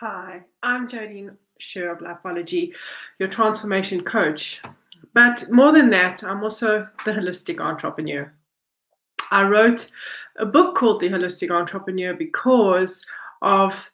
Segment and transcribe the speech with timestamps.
[0.00, 2.74] Hi, I'm Jodine Sher of Lifeology,
[3.18, 4.60] your transformation coach.
[5.14, 8.30] But more than that, I'm also the holistic entrepreneur.
[9.30, 9.90] I wrote
[10.38, 13.06] a book called The Holistic Entrepreneur because
[13.40, 13.90] of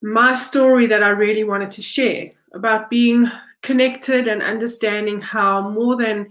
[0.00, 3.28] my story that I really wanted to share about being
[3.62, 6.30] connected and understanding how more than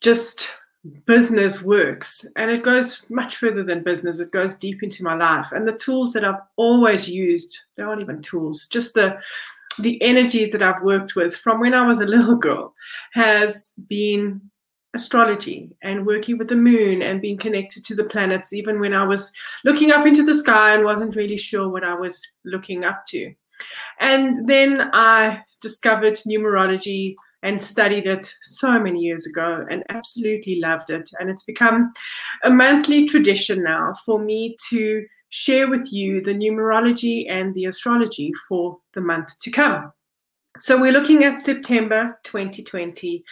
[0.00, 0.59] just
[1.06, 4.18] business works and it goes much further than business.
[4.18, 5.52] It goes deep into my life.
[5.52, 9.18] And the tools that i've always used they aren't even tools just the
[9.80, 12.74] the energies that i've worked with from when i was a little girl
[13.12, 14.40] has been
[14.94, 19.04] astrology and working with the moon and being connected to the planets even when i
[19.04, 19.30] was
[19.64, 23.32] looking up into the sky and wasn't really sure what i was looking up to.
[24.00, 30.90] And then i discovered numerology and studied it so many years ago and absolutely loved
[30.90, 31.10] it.
[31.18, 31.92] And it's become
[32.44, 38.32] a monthly tradition now for me to share with you the numerology and the astrology
[38.48, 39.92] for the month to come.
[40.58, 43.22] So we're looking at September 2020,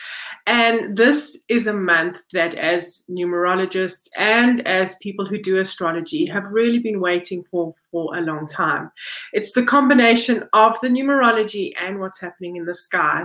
[0.46, 6.44] and this is a month that, as numerologists and as people who do astrology, have
[6.44, 8.92] really been waiting for for a long time.
[9.32, 13.24] It's the combination of the numerology and what's happening in the sky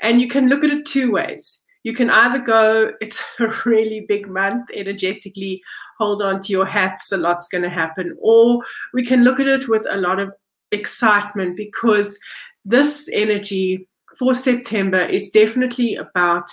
[0.00, 1.64] and you can look at it two ways.
[1.84, 5.62] You can either go, it's a really big month energetically,
[5.98, 8.16] hold on to your hats, a lot's going to happen.
[8.20, 10.32] Or we can look at it with a lot of
[10.70, 12.18] excitement because
[12.64, 16.48] this energy for September is definitely about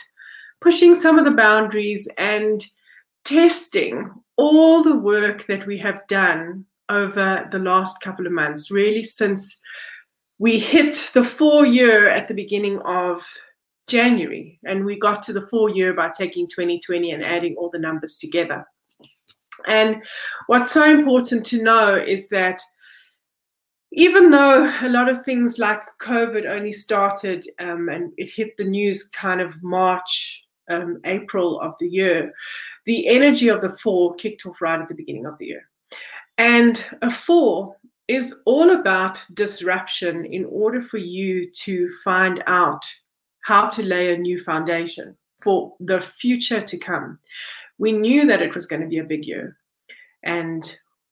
[0.62, 2.66] pushing some of the boundaries and
[3.26, 9.04] testing all the work that we have done over the last couple of months, really
[9.04, 9.60] since
[10.40, 13.22] we hit the four year at the beginning of
[13.88, 17.80] January, and we got to the four year by taking 2020 and adding all the
[17.80, 18.66] numbers together.
[19.68, 20.04] And
[20.48, 22.62] what's so important to know is that
[23.92, 28.64] even though a lot of things like COVID only started um, and it hit the
[28.64, 32.32] news kind of March, um, April of the year,
[32.86, 35.64] the energy of the four kicked off right at the beginning of the year.
[36.38, 37.76] And a four
[38.10, 42.84] is all about disruption in order for you to find out
[43.42, 47.20] how to lay a new foundation for the future to come.
[47.78, 49.56] We knew that it was going to be a big year.
[50.24, 50.64] And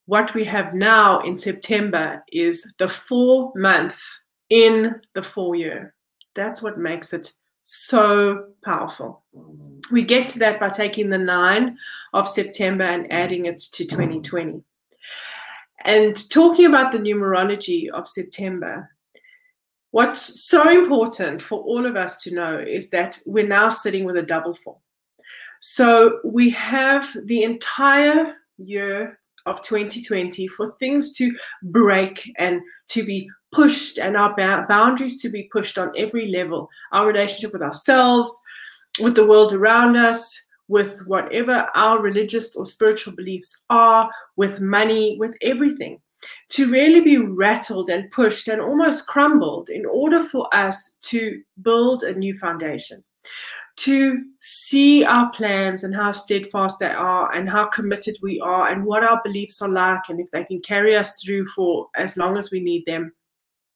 [0.07, 4.01] what we have now in September is the four month
[4.49, 5.93] in the four year.
[6.35, 7.31] That's what makes it
[7.61, 9.23] so powerful.
[9.91, 11.77] We get to that by taking the nine
[12.13, 14.63] of September and adding it to 2020.
[15.83, 18.89] And talking about the numerology of September,
[19.91, 24.17] what's so important for all of us to know is that we're now sitting with
[24.17, 24.77] a double four.
[25.59, 33.29] So we have the entire year of 2020 for things to break and to be
[33.53, 34.35] pushed and our
[34.67, 38.31] boundaries to be pushed on every level our relationship with ourselves,
[38.99, 45.17] with the world around us, with whatever our religious or spiritual beliefs are, with money,
[45.19, 45.99] with everything,
[46.49, 52.03] to really be rattled and pushed and almost crumbled in order for us to build
[52.03, 53.03] a new foundation.
[53.77, 58.83] To see our plans and how steadfast they are, and how committed we are, and
[58.83, 62.37] what our beliefs are like, and if they can carry us through for as long
[62.37, 63.13] as we need them.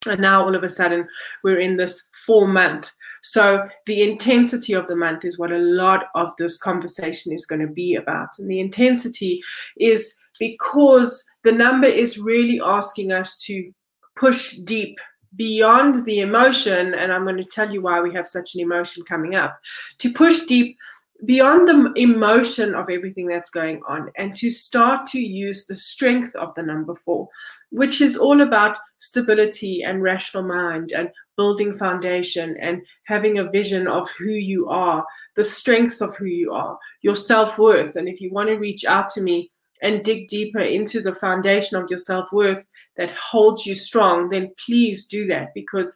[0.10, 1.08] And now all of a sudden,
[1.44, 2.90] we're in this four month
[3.22, 7.62] so the intensity of the month is what a lot of this conversation is going
[7.62, 8.30] to be about.
[8.40, 9.42] And the intensity
[9.78, 13.72] is because the number is really asking us to
[14.16, 15.00] push deep
[15.36, 16.94] beyond the emotion.
[16.94, 19.60] And I'm going to tell you why we have such an emotion coming up
[20.00, 20.78] to push deep
[21.26, 26.36] beyond the emotion of everything that's going on and to start to use the strength
[26.36, 27.28] of the number four,
[27.70, 33.88] which is all about stability and rational mind and building foundation and having a vision
[33.88, 35.06] of who you are,
[35.36, 37.96] the strengths of who you are, your self worth.
[37.96, 39.52] And if you want to reach out to me
[39.84, 42.66] and dig deeper into the foundation of your self worth
[42.98, 45.96] that holds you strong, then please do that because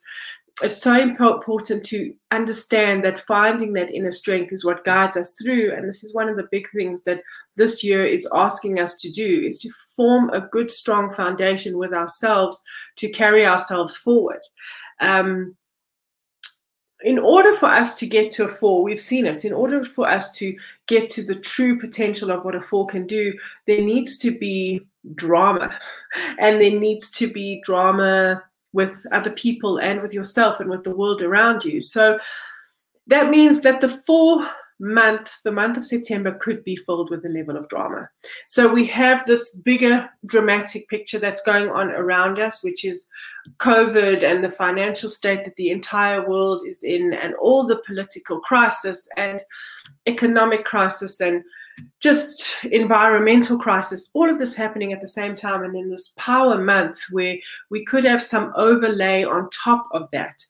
[0.62, 5.74] it's so important to understand that finding that inner strength is what guides us through
[5.74, 7.22] and this is one of the big things that
[7.58, 11.94] this year is asking us to do is to form a good strong foundation with
[11.94, 12.62] ourselves
[12.96, 14.40] to carry ourselves forward
[15.02, 15.56] um,
[17.06, 20.10] in order for us to get to a four, we've seen it, in order for
[20.10, 20.56] us to
[20.88, 23.32] get to the true potential of what a four can do,
[23.68, 24.82] there needs to be
[25.14, 25.78] drama.
[26.40, 28.42] And there needs to be drama
[28.76, 31.82] with other people and with yourself and with the world around you.
[31.82, 32.20] So
[33.08, 34.46] that means that the four
[34.80, 38.10] month, the month of September, could be filled with a level of drama.
[38.48, 43.08] So we have this bigger dramatic picture that's going on around us, which is
[43.60, 48.42] COVID and the financial state that the entire world is in, and all the political
[48.42, 49.42] crisis and
[50.06, 51.42] economic crisis and
[52.00, 55.64] just environmental crisis, all of this happening at the same time.
[55.64, 57.38] And then this power month where
[57.70, 60.44] we could have some overlay on top of that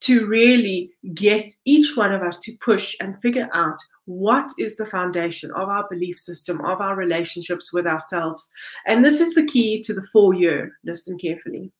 [0.00, 4.84] to really get each one of us to push and figure out what is the
[4.86, 8.50] foundation of our belief system, of our relationships with ourselves.
[8.84, 10.78] And this is the key to the four year.
[10.84, 11.70] Listen carefully.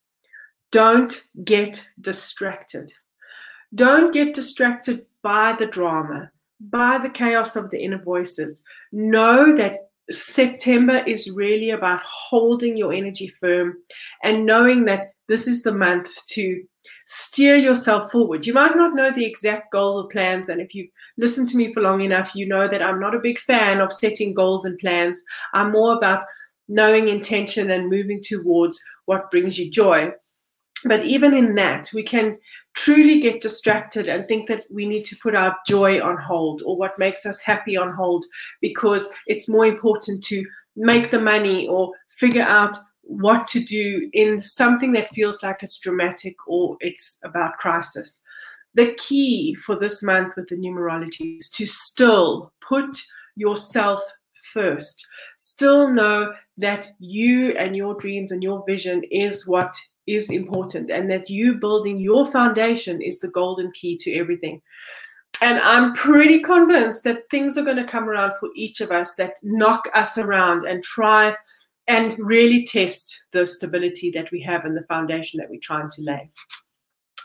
[0.71, 2.93] Don't get distracted.
[3.75, 6.31] Don't get distracted by the drama,
[6.70, 8.62] by the chaos of the inner voices.
[8.93, 9.76] Know that
[10.11, 13.75] September is really about holding your energy firm
[14.23, 16.62] and knowing that this is the month to
[17.06, 18.47] steer yourself forward.
[18.47, 21.73] You might not know the exact goals or plans, and if you've listened to me
[21.73, 24.79] for long enough, you know that I'm not a big fan of setting goals and
[24.79, 25.23] plans.
[25.55, 26.25] I'm more about
[26.69, 30.12] knowing intention and moving towards what brings you joy.
[30.84, 32.38] But even in that, we can
[32.75, 36.76] truly get distracted and think that we need to put our joy on hold or
[36.76, 38.25] what makes us happy on hold
[38.61, 40.44] because it's more important to
[40.76, 45.79] make the money or figure out what to do in something that feels like it's
[45.79, 48.23] dramatic or it's about crisis.
[48.75, 52.99] The key for this month with the numerology is to still put
[53.37, 54.00] yourself
[54.52, 55.06] first.
[55.37, 59.75] Still know that you and your dreams and your vision is what
[60.07, 64.61] is important and that you building your foundation is the golden key to everything.
[65.41, 69.15] And I'm pretty convinced that things are going to come around for each of us
[69.15, 71.37] that knock us around and try
[71.89, 76.03] and really test the stability that we have and the foundation that we're trying to
[76.03, 76.31] lay.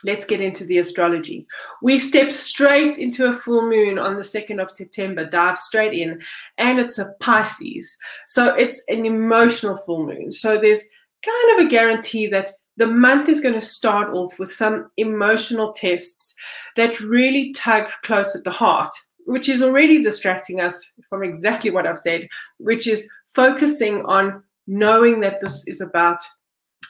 [0.04, 1.46] Let's get into the astrology.
[1.82, 6.22] We step straight into a full moon on the 2nd of September, dive straight in,
[6.58, 7.98] and it's a Pisces.
[8.28, 10.32] So it's an emotional full moon.
[10.32, 10.88] So there's
[11.26, 15.74] kind of a guarantee that the month is going to start off with some emotional
[15.74, 16.34] tests
[16.76, 18.94] that really tug close at the heart,
[19.26, 22.28] which is already distracting us from exactly what I've said,
[22.60, 26.20] which is focusing on knowing that this is about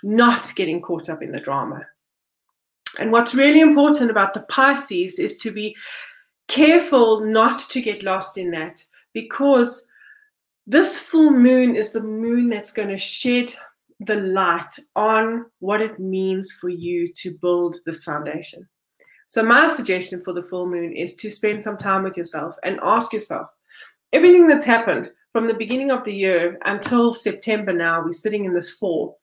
[0.03, 1.85] not getting caught up in the drama.
[2.99, 5.75] And what's really important about the Pisces is to be
[6.47, 9.87] careful not to get lost in that because
[10.65, 13.53] this full moon is the moon that's going to shed
[13.99, 18.67] the light on what it means for you to build this foundation.
[19.27, 22.79] So, my suggestion for the full moon is to spend some time with yourself and
[22.81, 23.47] ask yourself
[24.13, 28.53] everything that's happened from the beginning of the year until September now, we're sitting in
[28.53, 29.19] this fall.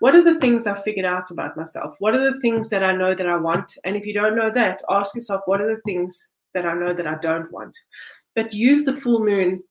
[0.00, 1.96] What are the things I've figured out about myself?
[1.98, 3.74] What are the things that I know that I want?
[3.84, 6.94] And if you don't know that, ask yourself, what are the things that I know
[6.94, 7.76] that I don't want?
[8.34, 9.62] But use the full moon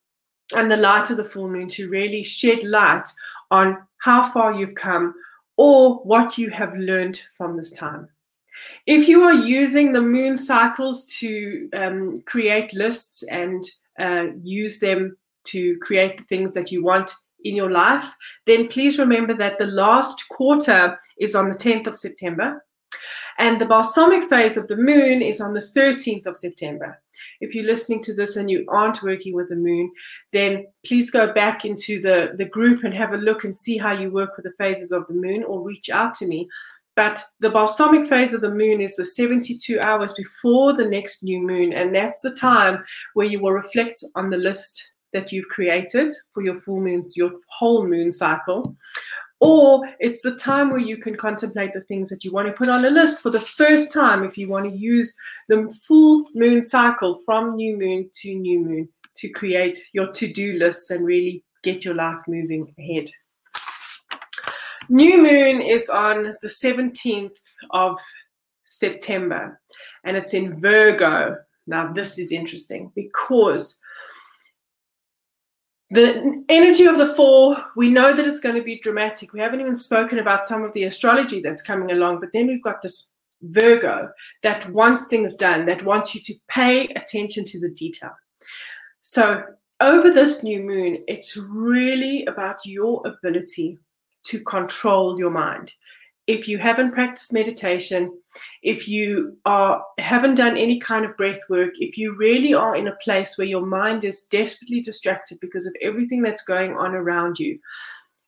[0.55, 3.07] and the light of the full moon to really shed light
[3.51, 5.13] on how far you've come
[5.57, 8.07] or what you have learned from this time.
[8.85, 13.63] If you are using the moon cycles to um, create lists and
[13.99, 17.11] uh, use them to create the things that you want
[17.43, 18.05] in your life,
[18.45, 22.63] then please remember that the last quarter is on the 10th of September.
[23.39, 26.99] And the balsamic phase of the moon is on the 13th of September.
[27.39, 29.91] If you're listening to this and you aren't working with the moon,
[30.33, 33.91] then please go back into the, the group and have a look and see how
[33.91, 36.49] you work with the phases of the moon or reach out to me.
[36.95, 41.39] But the balsamic phase of the moon is the 72 hours before the next new
[41.39, 41.73] moon.
[41.73, 46.43] And that's the time where you will reflect on the list that you've created for
[46.43, 48.75] your full moon, your whole moon cycle.
[49.39, 52.69] Or it's the time where you can contemplate the things that you want to put
[52.69, 55.15] on a list for the first time if you want to use
[55.47, 60.53] the full moon cycle from new moon to new moon to create your to do
[60.53, 63.09] lists and really get your life moving ahead.
[64.89, 67.35] New moon is on the 17th
[67.71, 67.99] of
[68.63, 69.59] September
[70.03, 71.35] and it's in Virgo.
[71.67, 73.79] Now, this is interesting because
[75.89, 79.31] the energy of the four, we know that it's going to be dramatic.
[79.31, 82.63] We haven't even spoken about some of the astrology that's coming along, but then we've
[82.63, 84.09] got this Virgo
[84.43, 88.11] that wants things done, that wants you to pay attention to the detail.
[89.01, 89.43] So,
[89.79, 93.77] over this new moon, it's really about your ability
[94.23, 95.73] to control your mind
[96.27, 98.11] if you haven't practiced meditation,
[98.61, 102.87] if you are haven't done any kind of breath work, if you really are in
[102.87, 107.39] a place where your mind is desperately distracted because of everything that's going on around
[107.39, 107.57] you,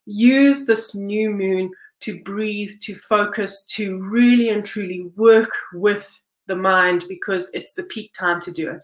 [0.06, 6.56] use this new moon to breathe, to focus, to really and truly work with the
[6.56, 8.84] mind because it's the peak time to do it.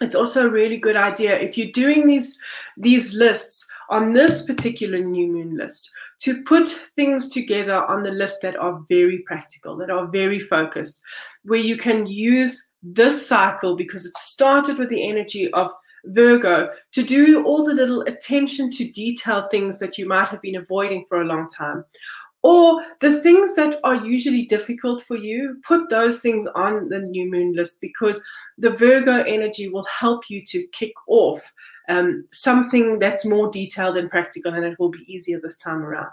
[0.00, 2.38] It's also a really good idea if you're doing these
[2.76, 5.90] these lists on this particular new moon list
[6.20, 11.02] to put things together on the list that are very practical that are very focused
[11.44, 15.70] where you can use this cycle because it started with the energy of
[16.04, 20.56] Virgo to do all the little attention to detail things that you might have been
[20.56, 21.84] avoiding for a long time
[22.42, 27.30] or the things that are usually difficult for you, put those things on the new
[27.30, 28.22] moon list because
[28.58, 31.40] the Virgo energy will help you to kick off
[31.88, 36.10] um, something that's more detailed and practical, and it will be easier this time around.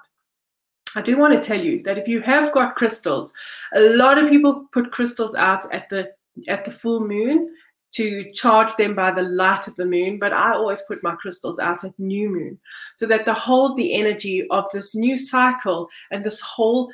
[0.96, 3.34] I do want to tell you that if you have got crystals,
[3.76, 6.12] a lot of people put crystals out at the
[6.48, 7.54] at the full moon
[7.96, 11.60] to charge them by the light of the moon, but I always put my crystals
[11.60, 12.60] out at new moon
[12.96, 16.92] so that they hold the energy of this new cycle and this whole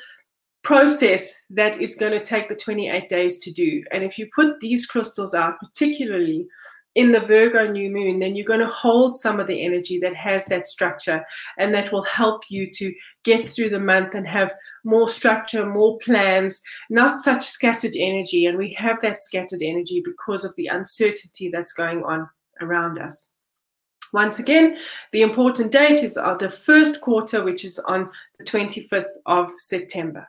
[0.62, 3.82] process that is going to take the 28 days to do.
[3.90, 6.46] And if you put these crystals out, particularly
[6.94, 10.14] in the Virgo new moon, then you're going to hold some of the energy that
[10.14, 11.24] has that structure
[11.58, 12.92] and that will help you to
[13.24, 18.46] get through the month and have more structure, more plans, not such scattered energy.
[18.46, 22.28] And we have that scattered energy because of the uncertainty that's going on
[22.60, 23.30] around us.
[24.12, 24.76] Once again,
[25.12, 30.26] the important date is the first quarter, which is on the 25th of September.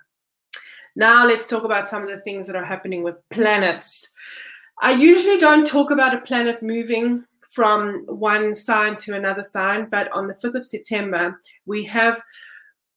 [0.96, 4.10] Now, let's talk about some of the things that are happening with planets.
[4.82, 10.12] I usually don't talk about a planet moving from one sign to another sign, but
[10.12, 12.20] on the 5th of September, we have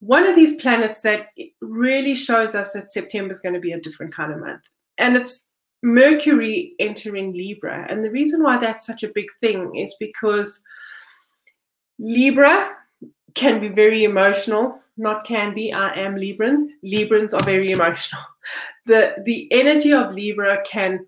[0.01, 1.29] one of these planets that
[1.61, 4.63] really shows us that September is going to be a different kind of month.
[4.99, 5.51] And it's
[5.83, 7.87] Mercury entering Libra.
[7.89, 10.63] And the reason why that's such a big thing is because
[11.99, 12.71] Libra
[13.35, 14.81] can be very emotional.
[14.97, 16.69] Not can be, I am Libran.
[16.85, 18.23] Librans are very emotional.
[18.87, 21.07] The the energy of Libra can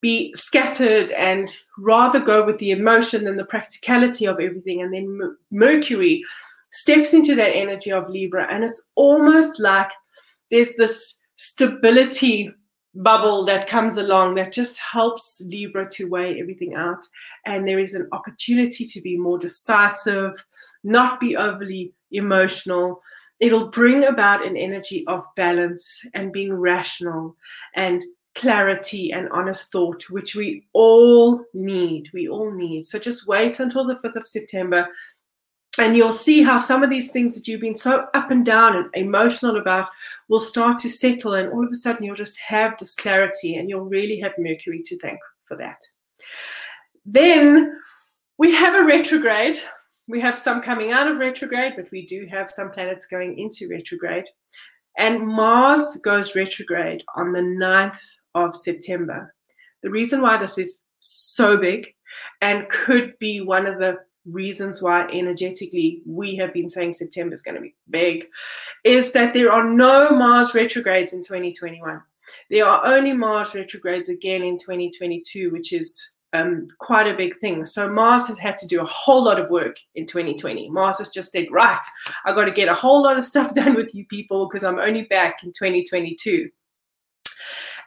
[0.00, 4.80] be scattered and rather go with the emotion than the practicality of everything.
[4.80, 6.22] And then Mercury
[6.70, 9.90] steps into that energy of Libra, and it's almost like
[10.50, 12.50] there's this stability
[12.94, 17.04] bubble that comes along that just helps Libra to weigh everything out.
[17.46, 20.44] And there is an opportunity to be more decisive,
[20.84, 23.00] not be overly emotional.
[23.40, 27.36] It'll bring about an energy of balance and being rational
[27.74, 28.04] and
[28.38, 32.08] clarity and honest thought, which we all need.
[32.12, 32.84] We all need.
[32.84, 34.88] So just wait until the 5th of September
[35.78, 38.76] and you'll see how some of these things that you've been so up and down
[38.76, 39.88] and emotional about
[40.28, 41.34] will start to settle.
[41.34, 44.82] And all of a sudden, you'll just have this clarity and you'll really have Mercury
[44.84, 45.80] to thank for that.
[47.06, 47.78] Then
[48.38, 49.58] we have a retrograde.
[50.08, 53.68] We have some coming out of retrograde, but we do have some planets going into
[53.68, 54.26] retrograde.
[54.96, 58.00] And Mars goes retrograde on the 9th
[58.46, 59.34] of September.
[59.82, 61.94] The reason why this is so big
[62.40, 67.42] and could be one of the reasons why energetically we have been saying September is
[67.42, 68.26] going to be big
[68.84, 72.02] is that there are no Mars retrogrades in 2021.
[72.50, 77.64] There are only Mars retrogrades again in 2022, which is um, quite a big thing.
[77.64, 80.68] So Mars has had to do a whole lot of work in 2020.
[80.68, 81.80] Mars has just said, right,
[82.26, 84.78] I got to get a whole lot of stuff done with you people because I'm
[84.78, 86.50] only back in 2022.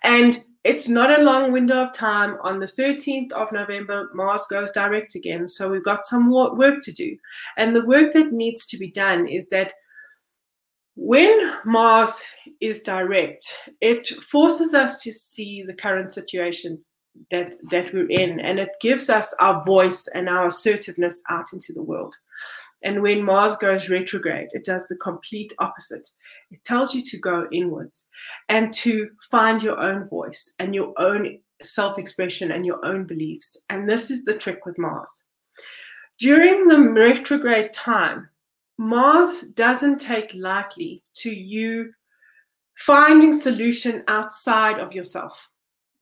[0.03, 2.37] And it's not a long window of time.
[2.43, 5.47] On the 13th of November, Mars goes direct again.
[5.47, 7.17] So we've got some work to do.
[7.57, 9.73] And the work that needs to be done is that
[10.95, 12.23] when Mars
[12.59, 13.43] is direct,
[13.79, 16.83] it forces us to see the current situation
[17.29, 21.73] that that we're in and it gives us our voice and our assertiveness out into
[21.73, 22.15] the world
[22.83, 26.07] and when Mars goes retrograde, it does the complete opposite.
[26.49, 28.09] It tells you to go inwards
[28.49, 33.57] and to find your own voice and your own self expression and your own beliefs.
[33.69, 35.25] And this is the trick with Mars.
[36.19, 38.29] During the retrograde time,
[38.77, 41.93] Mars doesn't take lightly to you
[42.77, 45.49] finding solution outside of yourself.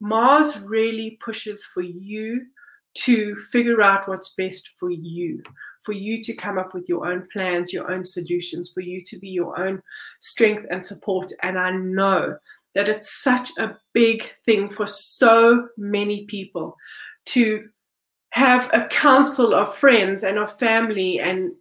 [0.00, 2.46] Mars really pushes for you
[2.94, 5.42] to figure out what's best for you,
[5.82, 9.18] for you to come up with your own plans, your own solutions, for you to
[9.18, 9.82] be your own
[10.20, 11.32] strength and support.
[11.42, 12.36] And I know
[12.74, 16.76] that it's such a big thing for so many people
[17.26, 17.68] to
[18.30, 21.52] have a council of friends and of family and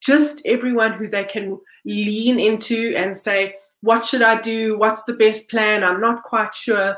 [0.00, 4.78] just everyone who they can lean into and say, What should I do?
[4.78, 5.84] What's the best plan?
[5.84, 6.96] I'm not quite sure.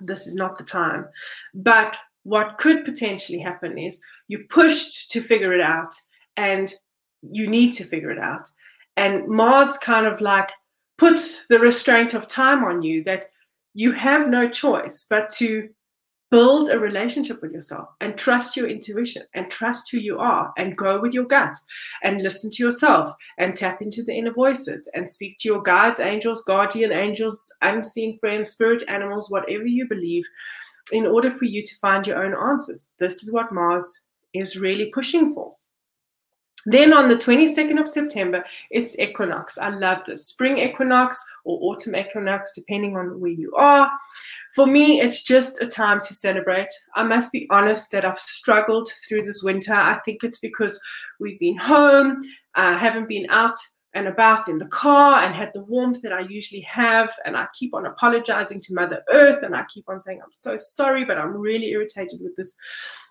[0.00, 1.06] This is not the time.
[1.54, 5.94] But what could potentially happen is you're pushed to figure it out
[6.36, 6.74] and
[7.22, 8.48] you need to figure it out.
[8.96, 10.50] And Mars kind of like
[10.98, 13.26] puts the restraint of time on you that
[13.74, 15.68] you have no choice but to
[16.30, 20.76] build a relationship with yourself and trust your intuition and trust who you are and
[20.76, 21.56] go with your gut
[22.02, 26.00] and listen to yourself and tap into the inner voices and speak to your guides,
[26.00, 30.24] angels, guardian angels, unseen friends, spirit animals, whatever you believe,
[30.92, 32.94] in order for you to find your own answers.
[32.98, 35.54] This is what Mars is really pushing for.
[36.66, 39.58] Then on the 22nd of September, it's equinox.
[39.58, 40.28] I love this.
[40.28, 43.90] Spring equinox or autumn equinox, depending on where you are.
[44.54, 46.68] For me, it's just a time to celebrate.
[46.96, 49.74] I must be honest that I've struggled through this winter.
[49.74, 50.80] I think it's because
[51.20, 52.22] we've been home,
[52.54, 53.56] uh, haven't been out
[53.94, 57.10] and about in the car and had the warmth that I usually have.
[57.24, 60.56] And I keep on apologizing to Mother Earth and I keep on saying, I'm so
[60.56, 62.56] sorry, but I'm really irritated with this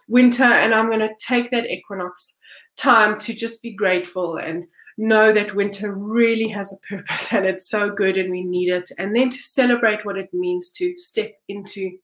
[0.07, 0.43] winter.
[0.43, 2.37] And I'm going to take that equinox
[2.75, 4.65] time to just be grateful and
[4.97, 8.91] know that winter really has a purpose and it's so good and we need it
[8.97, 11.97] and then to celebrate what it means to step into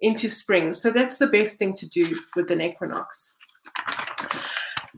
[0.00, 3.36] into spring so that's the best thing to do with an equinox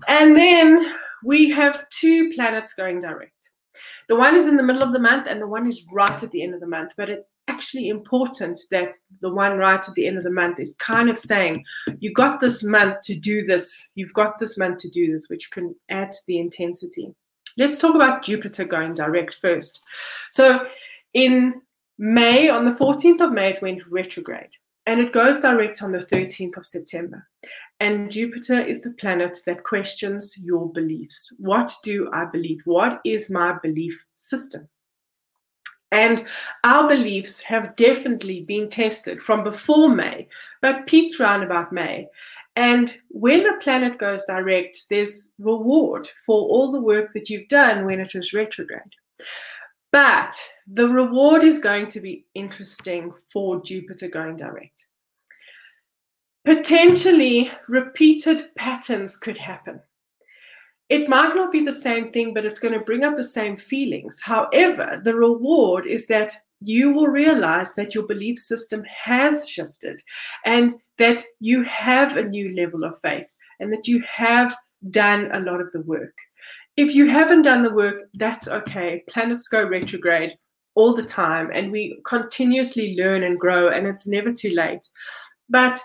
[0.07, 0.93] and then
[1.25, 3.41] we have two planets going direct
[4.09, 6.31] the one is in the middle of the month and the one is right at
[6.33, 6.93] the end of the month.
[6.97, 10.75] But it's actually important that the one right at the end of the month is
[10.77, 11.65] kind of saying,
[11.99, 13.91] you got this month to do this.
[13.95, 17.15] You've got this month to do this, which can add to the intensity.
[17.57, 19.83] Let's talk about Jupiter going direct first.
[20.33, 20.67] So
[21.15, 21.63] in
[21.99, 25.99] May, on the 14th of May, it went retrograde and it goes direct on the
[25.99, 27.29] 13th of September.
[27.81, 31.35] And Jupiter is the planet that questions your beliefs.
[31.39, 32.61] What do I believe?
[32.67, 34.69] What is my belief system?
[35.91, 36.27] And
[36.63, 40.29] our beliefs have definitely been tested from before May,
[40.61, 42.07] but peaked around about May.
[42.55, 47.87] And when a planet goes direct, there's reward for all the work that you've done
[47.87, 48.83] when it was retrograde.
[49.91, 54.85] But the reward is going to be interesting for Jupiter going direct
[56.51, 59.81] potentially repeated patterns could happen.
[60.89, 63.57] It might not be the same thing, but it's going to bring up the same
[63.57, 64.21] feelings.
[64.21, 70.01] However, the reward is that you will realize that your belief system has shifted
[70.45, 73.29] and that you have a new level of faith
[73.61, 74.57] and that you have
[74.91, 76.17] done a lot of the work.
[76.77, 79.05] If you haven't done the work, that's okay.
[79.09, 80.33] Planets go retrograde
[80.75, 84.85] all the time and we continuously learn and grow, and it's never too late.
[85.49, 85.81] But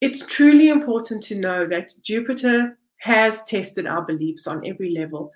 [0.00, 5.32] it's truly important to know that Jupiter has tested our beliefs on every level.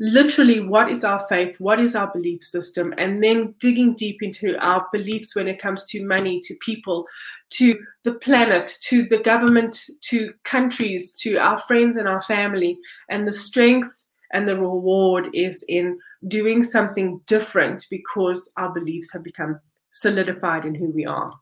[0.00, 1.58] Literally, what is our faith?
[1.58, 2.94] What is our belief system?
[2.98, 7.04] And then digging deep into our beliefs when it comes to money, to people,
[7.50, 12.78] to the planet, to the government, to countries, to our friends and our family.
[13.08, 19.24] And the strength and the reward is in doing something different because our beliefs have
[19.24, 19.58] become
[19.90, 21.32] solidified in who we are.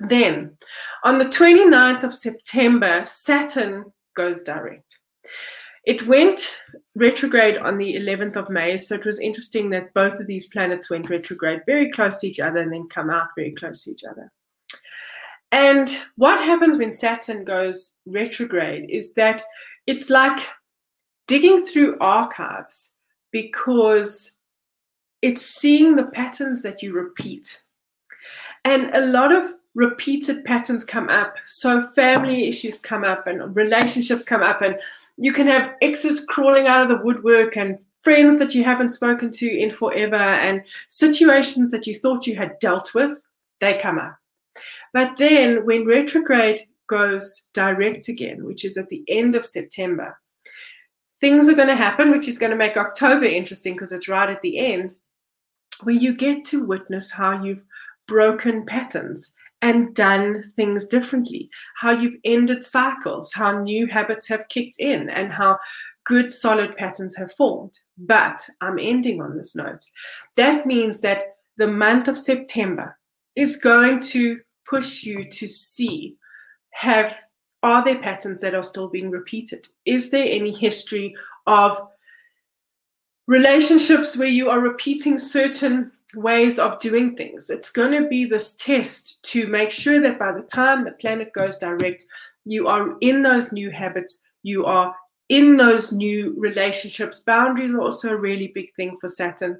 [0.00, 0.56] Then,
[1.04, 4.98] on the 29th of September, Saturn goes direct.
[5.84, 6.60] It went
[6.94, 10.90] retrograde on the 11th of May, so it was interesting that both of these planets
[10.90, 14.04] went retrograde very close to each other and then come out very close to each
[14.04, 14.32] other.
[15.52, 19.44] And what happens when Saturn goes retrograde is that
[19.86, 20.48] it's like
[21.26, 22.92] digging through archives
[23.30, 24.32] because
[25.22, 27.60] it's seeing the patterns that you repeat.
[28.64, 31.34] And a lot of repeated patterns come up.
[31.46, 34.80] So family issues come up and relationships come up, and
[35.16, 39.30] you can have exes crawling out of the woodwork and friends that you haven't spoken
[39.32, 43.26] to in forever and situations that you thought you had dealt with,
[43.60, 44.16] they come up.
[44.92, 50.20] But then when retrograde goes direct again, which is at the end of September,
[51.20, 54.28] things are going to happen, which is going to make October interesting because it's right
[54.28, 54.94] at the end,
[55.82, 57.64] where you get to witness how you've
[58.06, 59.34] broken patterns
[59.64, 61.48] and done things differently,
[61.80, 65.58] how you've ended cycles, how new habits have kicked in, and how
[66.04, 67.72] good solid patterns have formed.
[67.96, 69.82] But I'm ending on this note.
[70.36, 72.98] That means that the month of September
[73.36, 76.16] is going to push you to see
[76.72, 77.16] have
[77.62, 79.66] are there patterns that are still being repeated?
[79.86, 81.88] Is there any history of
[83.26, 87.50] relationships where you are repeating certain ways of doing things.
[87.50, 91.32] It's going to be this test to make sure that by the time the planet
[91.32, 92.04] goes direct,
[92.44, 94.94] you are in those new habits, you are
[95.28, 97.20] in those new relationships.
[97.20, 99.58] Boundaries are also a really big thing for Saturn.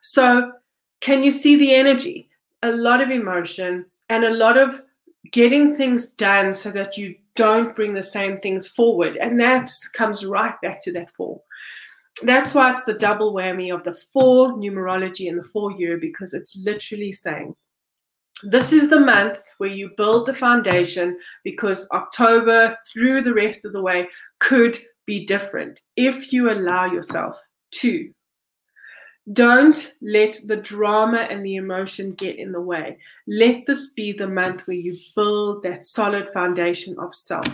[0.00, 0.52] So,
[1.00, 2.28] can you see the energy?
[2.62, 4.82] A lot of emotion and a lot of
[5.30, 9.16] getting things done so that you don't bring the same things forward.
[9.16, 11.44] And that comes right back to that fall
[12.22, 16.34] that's why it's the double whammy of the four numerology and the four year because
[16.34, 17.54] it's literally saying
[18.44, 23.72] this is the month where you build the foundation because October through the rest of
[23.72, 24.08] the way
[24.40, 27.36] could be different if you allow yourself
[27.70, 28.12] to.
[29.32, 32.98] Don't let the drama and the emotion get in the way.
[33.28, 37.46] Let this be the month where you build that solid foundation of self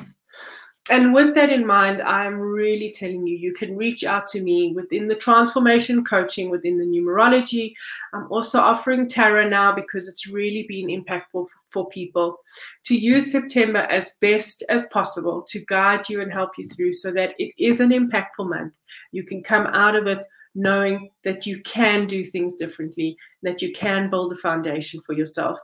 [0.91, 4.73] and with that in mind, I'm really telling you, you can reach out to me
[4.75, 7.75] within the transformation coaching, within the numerology.
[8.13, 12.39] I'm also offering tarot now because it's really been impactful for people
[12.85, 17.11] to use September as best as possible to guide you and help you through so
[17.13, 18.73] that it is an impactful month.
[19.13, 20.25] You can come out of it
[20.55, 25.59] knowing that you can do things differently, that you can build a foundation for yourself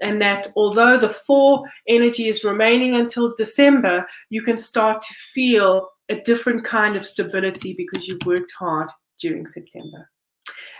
[0.00, 5.88] and that although the four energy is remaining until December, you can start to feel
[6.08, 8.88] a different kind of stability because you've worked hard
[9.20, 10.10] during September.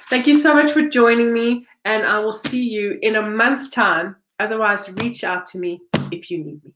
[0.08, 3.70] Thank you so much for joining me, and I will see you in a month's
[3.70, 4.16] time.
[4.40, 5.80] Otherwise, reach out to me
[6.10, 6.74] if you need me.